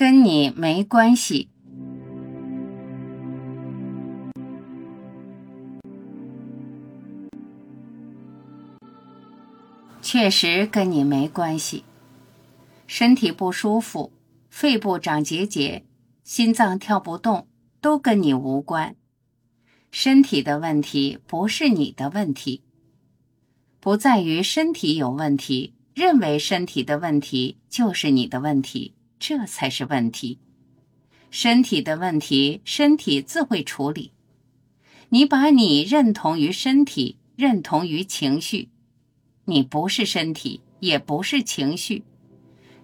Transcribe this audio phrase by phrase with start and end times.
[0.00, 1.48] 跟你没关系。
[10.00, 11.82] 确实跟你没关系。
[12.86, 14.12] 身体不舒服，
[14.48, 15.84] 肺部长结节，
[16.22, 17.48] 心脏跳不动，
[17.80, 18.94] 都跟你无关。
[19.90, 22.62] 身体的问题不是你的问题，
[23.80, 30.38] 不在于身体有问题，认为身体的问题就是你的问题，这才是问题。
[31.30, 34.12] 身体的问题，身体自会处理。
[35.10, 38.68] 你把你认同于身体，认同于情绪。
[39.44, 42.04] 你不是身体，也不是情绪。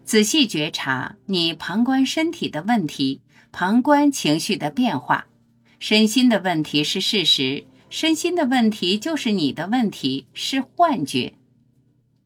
[0.05, 3.21] 仔细觉察，你旁观身体的问题，
[3.53, 5.27] 旁观情绪的变化。
[5.79, 11.35] 身心的问题是事实，身心的问题就是你的问题，是幻觉，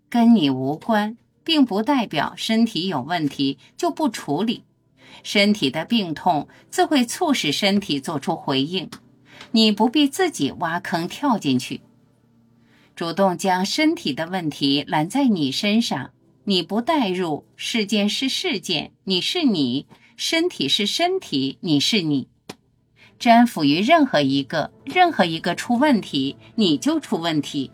[0.09, 1.17] 跟你无关，
[1.49, 4.65] 并不代表身体有问题就不处理。
[5.23, 8.91] 身体的病痛自会促使身体做出回应，
[9.53, 11.81] 你不必自己挖坑跳进去。
[12.95, 16.11] 主动将身体的问题揽在你身上，
[16.45, 19.87] 你不带入，事件是事件，你是你；
[20.19, 22.29] 身体是身体，你是你。
[23.21, 27.71] 粘附于任何一个，任何一个出问题，你就出问题；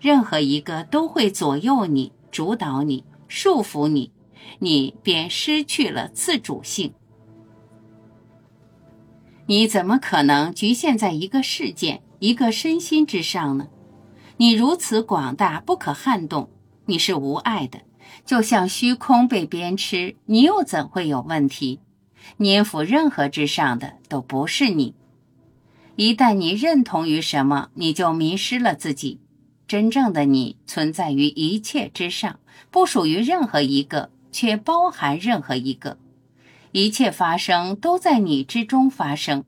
[0.00, 4.10] 任何一个都会左右你、主导你、束缚你，
[4.58, 6.92] 你便失去了自主性。
[9.46, 13.68] 你怎么可能局限在一个事件、一个身心之上呢？
[14.38, 16.50] 你如此广大不可撼动，
[16.86, 17.82] 你是无碍的，
[18.26, 21.78] 就像虚空被鞭笞，你又怎会有问题？
[22.38, 24.96] 粘附任何之上的都不是你。
[25.94, 29.20] 一旦你认同于什么，你就迷失了自己。
[29.74, 32.38] 真正的你存在于一切之上，
[32.70, 35.98] 不属于任何一个，却包含任何一个。
[36.70, 39.42] 一切发生都在你之中发生。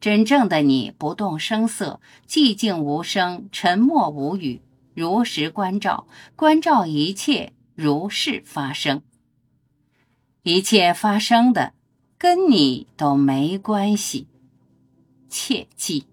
[0.00, 4.60] 真正的你不动声色，寂静无声，沉默无语，
[4.92, 9.02] 如实关照，关照一切如是发生。
[10.42, 11.74] 一切发生的
[12.18, 14.26] 跟你都没关系，
[15.28, 16.09] 切记。